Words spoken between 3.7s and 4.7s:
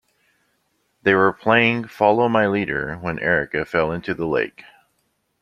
into the lake.